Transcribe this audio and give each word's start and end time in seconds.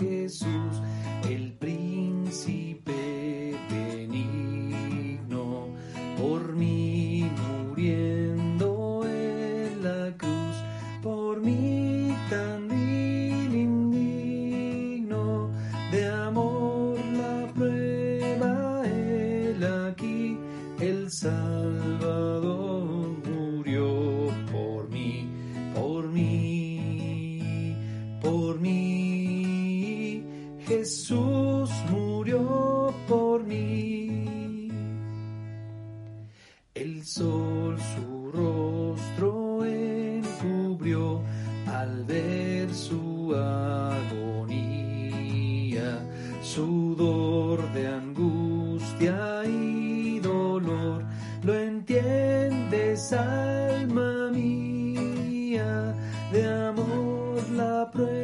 Jesús 0.00 0.82
Jesús 30.66 31.70
murió 31.90 32.94
por 33.06 33.44
mí. 33.44 34.70
El 36.74 37.04
sol 37.04 37.76
su 37.78 38.32
rostro 38.32 39.64
encubrió 39.64 41.20
al 41.66 42.04
ver 42.04 42.72
su 42.74 43.34
agonía, 43.34 44.38
sudor 46.42 47.70
de 47.74 47.86
angustia 47.86 49.44
y 49.44 50.18
dolor. 50.20 51.04
Lo 51.42 51.54
entiendes, 51.54 53.12
alma 53.12 54.30
mía, 54.32 55.94
de 56.32 56.48
amor 56.48 57.42
la 57.50 57.90
prueba 57.90 58.23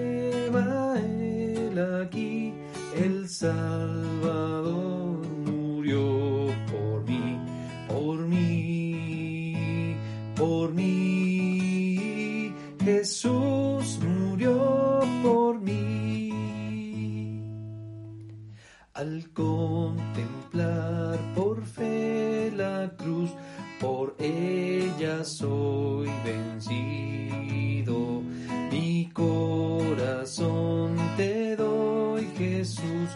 Salvador 3.41 5.17
murió 5.47 6.49
por 6.71 7.03
mí, 7.09 7.39
por 7.89 8.19
mí, 8.27 9.97
por 10.37 10.75
mí. 10.75 12.55
Jesús 12.85 13.99
murió 14.03 15.01
por 15.23 15.59
mí. 15.59 16.31
Al 18.93 19.31
contemplar 19.33 21.19
por 21.35 21.65
fe 21.65 22.53
la 22.55 22.93
cruz, 22.99 23.31
por 23.81 24.17
ella 24.19 25.25
soy 25.25 26.11
vencido. 26.27 28.21
Mi 28.71 29.09
corazón 29.15 30.95
te 31.17 31.57
doy, 31.57 32.29
Jesús 32.37 33.09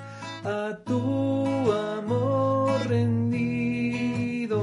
a 0.45 0.79
tu 0.85 1.73
amor 1.73 2.87
rendido, 2.87 4.61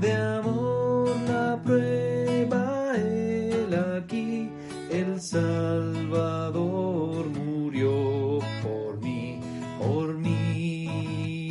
de 0.00 0.12
amor 0.12 1.10
la 1.28 1.60
prueba 1.62 2.94
él 2.96 3.74
aquí, 3.96 4.50
el 4.90 5.20
Salvador 5.20 6.62
murió 7.28 8.38
por 8.62 8.98
mí, 9.02 9.38
por 9.78 10.14
mí, 10.14 11.50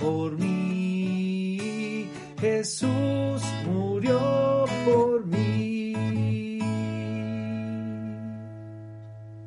por 0.00 0.38
mí, 0.38 2.08
Jesús 2.40 3.42
murió. 3.66 4.29